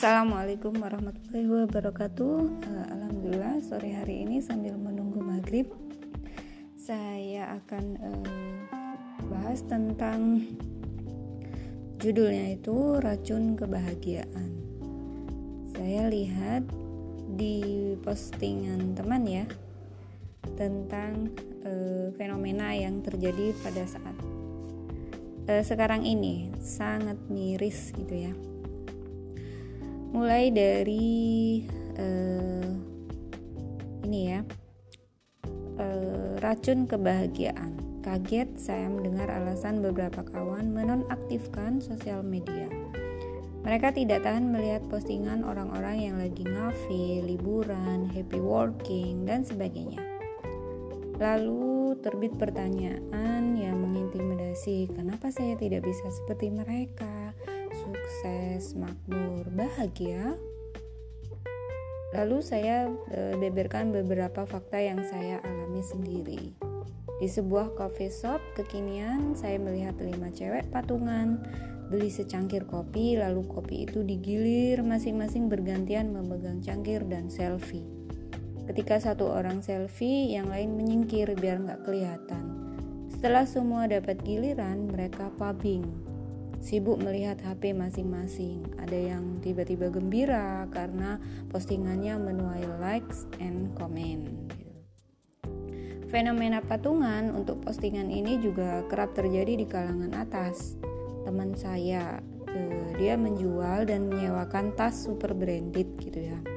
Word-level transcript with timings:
Assalamualaikum 0.00 0.80
warahmatullahi 0.80 1.68
wabarakatuh. 1.68 2.36
Uh, 2.64 2.86
Alhamdulillah 2.88 3.60
sore 3.60 3.92
hari 3.92 4.24
ini 4.24 4.40
sambil 4.40 4.72
menunggu 4.72 5.20
maghrib, 5.20 5.68
saya 6.72 7.60
akan 7.60 7.84
uh, 8.00 8.24
bahas 9.28 9.60
tentang 9.60 10.40
judulnya 12.00 12.56
itu 12.56 12.96
racun 12.96 13.60
kebahagiaan. 13.60 14.50
Saya 15.76 16.08
lihat 16.08 16.64
di 17.36 17.92
postingan 18.00 18.96
teman 18.96 19.28
ya 19.28 19.44
tentang 20.56 21.28
uh, 21.60 22.08
fenomena 22.16 22.72
yang 22.72 23.04
terjadi 23.04 23.52
pada 23.60 23.84
saat 23.84 24.16
uh, 25.44 25.60
sekarang 25.60 26.08
ini 26.08 26.48
sangat 26.56 27.20
miris 27.28 27.92
gitu 27.92 28.16
ya 28.16 28.32
mulai 30.10 30.50
dari 30.50 31.62
uh, 31.98 32.66
ini 34.06 34.20
ya 34.34 34.40
uh, 35.78 36.34
racun 36.42 36.86
kebahagiaan. 36.90 37.78
Kaget 38.00 38.56
saya 38.56 38.88
mendengar 38.88 39.28
alasan 39.28 39.84
beberapa 39.84 40.24
kawan 40.24 40.72
menonaktifkan 40.72 41.84
sosial 41.84 42.24
media. 42.24 42.66
Mereka 43.60 43.92
tidak 43.92 44.24
tahan 44.24 44.48
melihat 44.48 44.88
postingan 44.88 45.44
orang-orang 45.44 46.00
yang 46.00 46.16
lagi 46.16 46.48
ngafe, 46.48 47.20
liburan, 47.20 48.08
happy 48.08 48.40
working, 48.40 49.28
dan 49.28 49.44
sebagainya. 49.44 50.00
Lalu 51.20 52.00
terbit 52.00 52.40
pertanyaan 52.40 53.52
yang 53.60 53.76
mengintimidasi, 53.84 54.88
kenapa 54.96 55.28
saya 55.28 55.60
tidak 55.60 55.84
bisa 55.84 56.08
seperti 56.08 56.48
mereka, 56.48 57.19
sukses, 57.80 58.76
makmur, 58.76 59.48
bahagia? 59.56 60.36
Lalu 62.10 62.42
saya 62.42 62.90
e, 63.08 63.38
beberkan 63.38 63.94
beberapa 63.94 64.44
fakta 64.44 64.82
yang 64.82 65.00
saya 65.06 65.38
alami 65.46 65.80
sendiri. 65.80 66.52
Di 67.20 67.28
sebuah 67.28 67.76
coffee 67.76 68.10
shop 68.10 68.40
kekinian, 68.56 69.36
saya 69.36 69.60
melihat 69.60 69.96
lima 70.00 70.32
cewek 70.32 70.68
patungan 70.72 71.40
beli 71.90 72.08
secangkir 72.08 72.64
kopi, 72.70 73.18
lalu 73.18 73.44
kopi 73.50 73.84
itu 73.84 74.06
digilir 74.06 74.80
masing-masing 74.80 75.50
bergantian 75.50 76.14
memegang 76.14 76.62
cangkir 76.62 77.02
dan 77.06 77.28
selfie. 77.28 77.84
Ketika 78.70 79.02
satu 79.02 79.26
orang 79.26 79.60
selfie, 79.66 80.30
yang 80.30 80.46
lain 80.46 80.78
menyingkir 80.78 81.34
biar 81.34 81.58
nggak 81.58 81.82
kelihatan. 81.82 82.44
Setelah 83.10 83.42
semua 83.42 83.90
dapat 83.90 84.22
giliran, 84.22 84.86
mereka 84.86 85.28
pubbing. 85.34 86.09
Sibuk 86.60 87.00
melihat 87.00 87.40
HP 87.40 87.72
masing-masing. 87.72 88.68
Ada 88.76 89.16
yang 89.16 89.40
tiba-tiba 89.40 89.88
gembira 89.88 90.68
karena 90.68 91.16
postingannya 91.48 92.20
menuai 92.20 92.64
likes 92.78 93.24
and 93.40 93.72
comment. 93.74 94.28
Fenomena 96.12 96.60
patungan 96.60 97.32
untuk 97.32 97.64
postingan 97.64 98.12
ini 98.12 98.36
juga 98.44 98.84
kerap 98.92 99.16
terjadi 99.16 99.56
di 99.56 99.64
kalangan 99.64 100.12
atas. 100.12 100.76
Teman 101.24 101.56
saya, 101.56 102.20
eh, 102.50 102.88
dia 103.00 103.16
menjual 103.16 103.88
dan 103.88 104.12
menyewakan 104.12 104.76
tas 104.76 105.06
super 105.06 105.32
branded 105.32 105.86
gitu 106.02 106.28
ya 106.34 106.49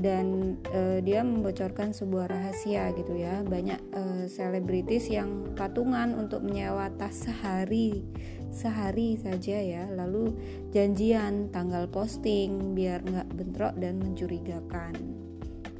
dan 0.00 0.56
uh, 0.72 0.98
dia 1.04 1.20
membocorkan 1.20 1.92
sebuah 1.92 2.32
rahasia 2.32 2.94
gitu 2.96 3.12
ya. 3.18 3.44
Banyak 3.44 3.80
eh, 3.92 4.24
selebritis 4.30 5.10
uh, 5.12 5.20
yang 5.20 5.30
patungan 5.52 6.16
untuk 6.16 6.40
menyewa 6.40 6.88
tas 6.96 7.28
sehari 7.28 8.00
sehari 8.48 9.20
saja 9.20 9.58
ya. 9.60 9.84
Lalu 9.92 10.32
janjian 10.72 11.52
tanggal 11.52 11.90
posting 11.92 12.72
biar 12.72 13.04
nggak 13.04 13.28
bentrok 13.36 13.74
dan 13.76 14.00
mencurigakan. 14.00 14.94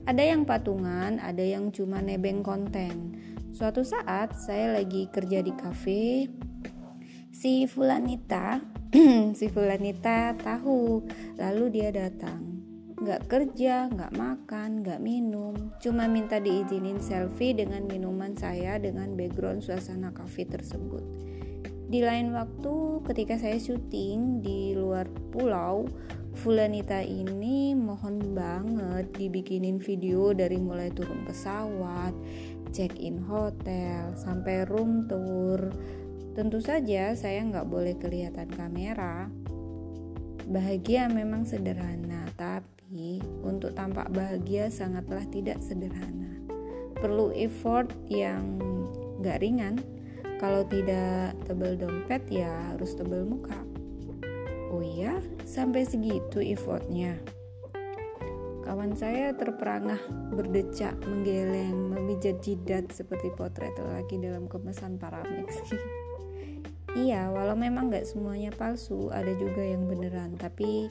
Ada 0.02 0.34
yang 0.34 0.42
patungan 0.44 1.22
ada 1.22 1.44
yang 1.44 1.70
cuma 1.72 2.02
nebeng 2.02 2.44
konten. 2.44 3.16
Suatu 3.52 3.84
saat 3.84 4.34
saya 4.36 4.76
lagi 4.76 5.06
kerja 5.08 5.44
di 5.44 5.52
kafe 5.54 6.26
si 7.32 7.64
Fulanita 7.68 8.60
si 9.38 9.46
Fulanita 9.48 10.36
tahu. 10.36 11.06
Lalu 11.40 11.64
dia 11.72 11.88
datang 11.94 12.51
nggak 13.02 13.26
kerja, 13.26 13.90
nggak 13.90 14.14
makan, 14.14 14.86
nggak 14.86 15.02
minum, 15.02 15.74
cuma 15.82 16.06
minta 16.06 16.38
diizinin 16.38 17.02
selfie 17.02 17.50
dengan 17.50 17.82
minuman 17.90 18.38
saya 18.38 18.78
dengan 18.78 19.18
background 19.18 19.66
suasana 19.66 20.14
kafe 20.14 20.46
tersebut. 20.46 21.02
Di 21.90 22.00
lain 22.00 22.30
waktu, 22.30 23.02
ketika 23.04 23.36
saya 23.36 23.58
syuting 23.58 24.40
di 24.40 24.78
luar 24.78 25.10
pulau, 25.34 25.84
Fulanita 26.32 27.04
ini 27.04 27.76
mohon 27.76 28.32
banget 28.32 29.12
dibikinin 29.20 29.76
video 29.76 30.32
dari 30.32 30.56
mulai 30.56 30.88
turun 30.88 31.28
pesawat, 31.28 32.16
check-in 32.72 33.20
hotel, 33.20 34.16
sampai 34.16 34.64
room 34.64 35.04
tour. 35.12 35.60
Tentu 36.32 36.64
saja 36.64 37.12
saya 37.12 37.44
nggak 37.44 37.68
boleh 37.68 38.00
kelihatan 38.00 38.48
kamera. 38.48 39.28
Bahagia 40.48 41.12
memang 41.12 41.44
sederhana, 41.44 42.24
tapi 42.40 42.71
untuk 43.40 43.72
tampak 43.72 44.12
bahagia 44.12 44.68
sangatlah 44.68 45.24
tidak 45.32 45.64
sederhana. 45.64 46.36
Perlu 47.00 47.32
effort 47.32 47.88
yang 48.06 48.60
gak 49.24 49.40
ringan. 49.40 49.80
Kalau 50.36 50.66
tidak 50.66 51.38
tebel 51.46 51.78
dompet 51.78 52.26
ya 52.28 52.50
harus 52.74 52.92
tebel 52.98 53.24
muka. 53.24 53.56
Oh 54.74 54.82
iya, 54.82 55.22
sampai 55.46 55.86
segitu 55.86 56.42
effortnya. 56.42 57.16
Kawan 58.62 58.96
saya 58.96 59.34
terperangah 59.36 60.00
berdecak, 60.32 60.96
menggeleng, 61.06 61.92
memijat 61.92 62.40
jidat 62.40 62.90
seperti 62.90 63.30
potret 63.36 63.74
lelaki 63.78 64.18
dalam 64.18 64.48
kemasan 64.48 64.98
Paramex. 64.98 65.60
iya, 67.04 67.28
walau 67.30 67.54
memang 67.54 67.92
gak 67.92 68.08
semuanya 68.08 68.50
palsu, 68.54 69.12
ada 69.12 69.30
juga 69.36 69.62
yang 69.62 69.86
beneran, 69.86 70.34
tapi 70.40 70.88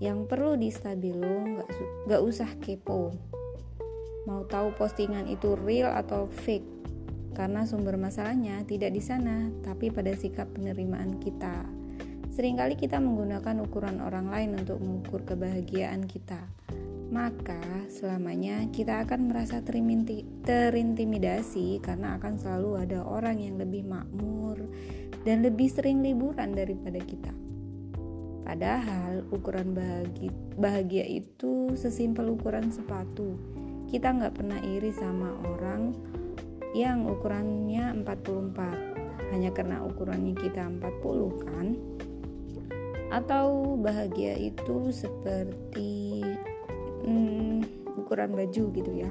yang 0.00 0.24
perlu 0.24 0.56
di 0.56 0.72
stabilo 0.72 1.44
nggak 1.44 1.68
nggak 2.08 2.22
usah 2.24 2.48
kepo. 2.56 3.12
Mau 4.24 4.48
tahu 4.48 4.72
postingan 4.72 5.28
itu 5.28 5.52
real 5.60 5.92
atau 5.92 6.24
fake. 6.32 6.80
Karena 7.36 7.68
sumber 7.68 8.00
masalahnya 8.00 8.64
tidak 8.64 8.96
di 8.96 9.02
sana 9.04 9.52
tapi 9.60 9.92
pada 9.92 10.16
sikap 10.16 10.48
penerimaan 10.56 11.20
kita. 11.20 11.68
Seringkali 12.32 12.80
kita 12.80 12.96
menggunakan 12.96 13.60
ukuran 13.60 14.00
orang 14.00 14.32
lain 14.32 14.56
untuk 14.56 14.80
mengukur 14.80 15.20
kebahagiaan 15.28 16.08
kita. 16.08 16.48
Maka 17.10 17.58
selamanya 17.90 18.70
kita 18.72 19.02
akan 19.04 19.28
merasa 19.28 19.60
terintimidasi 19.60 21.82
karena 21.82 22.14
akan 22.16 22.38
selalu 22.38 22.86
ada 22.86 23.02
orang 23.04 23.42
yang 23.42 23.58
lebih 23.60 23.84
makmur 23.84 24.56
dan 25.26 25.42
lebih 25.44 25.68
sering 25.68 26.00
liburan 26.00 26.56
daripada 26.56 27.02
kita. 27.02 27.34
Padahal 28.42 29.22
ukuran 29.30 29.76
bahagia, 29.76 30.32
bahagia 30.56 31.04
itu 31.06 31.76
sesimpel 31.76 32.34
ukuran 32.34 32.72
sepatu. 32.72 33.36
Kita 33.86 34.10
nggak 34.16 34.34
pernah 34.38 34.60
iri 34.64 34.90
sama 34.94 35.34
orang 35.44 35.92
yang 36.74 37.06
ukurannya 37.06 38.02
44 38.06 39.30
hanya 39.34 39.50
karena 39.54 39.82
ukurannya 39.86 40.34
kita 40.34 40.66
40 40.66 41.46
kan? 41.46 41.66
Atau 43.10 43.74
bahagia 43.78 44.38
itu 44.38 44.94
seperti 44.94 46.22
hmm, 47.06 47.66
ukuran 47.98 48.34
baju 48.34 48.64
gitu 48.70 48.92
ya. 48.94 49.10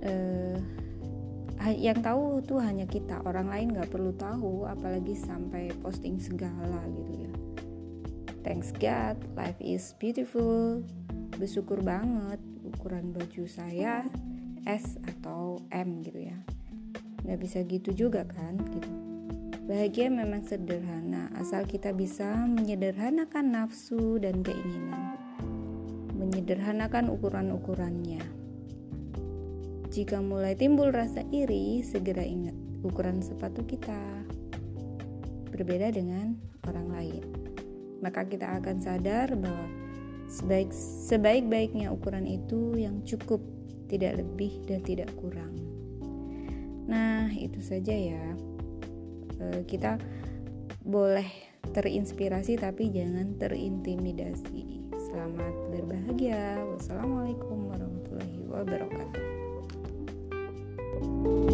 Uh, 0.00 0.39
yang 1.68 2.00
tahu 2.00 2.40
tuh 2.40 2.56
hanya 2.64 2.88
kita 2.88 3.20
orang 3.20 3.52
lain 3.52 3.76
nggak 3.76 3.92
perlu 3.92 4.16
tahu 4.16 4.64
apalagi 4.64 5.12
sampai 5.12 5.68
posting 5.84 6.16
segala 6.16 6.80
gitu 6.88 7.28
ya. 7.28 7.32
Thanks 8.40 8.72
God 8.72 9.20
life 9.36 9.60
is 9.60 9.92
beautiful. 10.00 10.80
Bersyukur 11.36 11.84
banget 11.84 12.40
ukuran 12.64 13.12
baju 13.12 13.44
saya 13.44 14.08
S 14.64 14.96
atau 15.04 15.60
M 15.68 16.00
gitu 16.00 16.32
ya. 16.32 16.38
Nggak 17.28 17.38
bisa 17.44 17.58
gitu 17.68 17.92
juga 17.92 18.24
kan 18.24 18.56
gitu. 18.72 18.88
Bahagia 19.68 20.08
memang 20.08 20.40
sederhana 20.48 21.28
asal 21.36 21.68
kita 21.68 21.92
bisa 21.92 22.48
menyederhanakan 22.48 23.52
nafsu 23.52 24.16
dan 24.16 24.40
keinginan. 24.40 25.20
Menyederhanakan 26.16 27.12
ukuran-ukurannya 27.12 28.39
jika 29.90 30.22
mulai 30.22 30.54
timbul 30.54 30.94
rasa 30.94 31.26
iri, 31.34 31.82
segera 31.82 32.22
ingat 32.22 32.54
ukuran 32.86 33.18
sepatu 33.18 33.66
kita 33.66 33.98
berbeda 35.50 35.90
dengan 35.90 36.38
orang 36.70 36.88
lain. 36.94 37.24
Maka 37.98 38.22
kita 38.22 38.62
akan 38.62 38.78
sadar 38.78 39.34
bahwa 39.34 39.66
sebaik 40.30 40.70
sebaik-baiknya 41.10 41.90
ukuran 41.90 42.22
itu 42.22 42.78
yang 42.78 43.02
cukup, 43.02 43.42
tidak 43.90 44.22
lebih 44.22 44.62
dan 44.70 44.78
tidak 44.86 45.10
kurang. 45.18 45.58
Nah, 46.86 47.26
itu 47.34 47.58
saja 47.58 47.90
ya. 47.90 48.24
E, 49.42 49.66
kita 49.66 49.98
boleh 50.86 51.26
terinspirasi 51.74 52.62
tapi 52.62 52.94
jangan 52.94 53.34
terintimidasi. 53.42 54.86
Selamat 55.10 55.54
berbahagia. 55.74 56.62
Wassalamualaikum 56.62 57.74
warahmatullahi 57.74 58.38
wabarakatuh. 58.46 59.49
thank 61.22 61.44
you 61.44 61.49